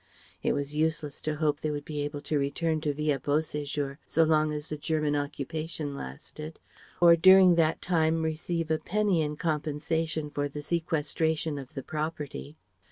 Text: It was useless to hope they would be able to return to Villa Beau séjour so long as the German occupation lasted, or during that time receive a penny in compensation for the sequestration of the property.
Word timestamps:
It 0.41 0.53
was 0.53 0.73
useless 0.73 1.21
to 1.21 1.35
hope 1.35 1.61
they 1.61 1.69
would 1.69 1.85
be 1.85 2.01
able 2.01 2.21
to 2.21 2.39
return 2.39 2.81
to 2.81 2.91
Villa 2.91 3.19
Beau 3.19 3.37
séjour 3.37 3.97
so 4.07 4.23
long 4.23 4.51
as 4.51 4.67
the 4.69 4.75
German 4.75 5.15
occupation 5.15 5.95
lasted, 5.95 6.59
or 6.99 7.15
during 7.15 7.53
that 7.53 7.83
time 7.83 8.23
receive 8.23 8.71
a 8.71 8.79
penny 8.79 9.21
in 9.21 9.35
compensation 9.35 10.31
for 10.31 10.49
the 10.49 10.63
sequestration 10.63 11.59
of 11.59 11.75
the 11.75 11.83
property. 11.83 12.57